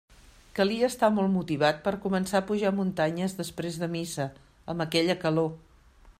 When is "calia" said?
0.59-0.87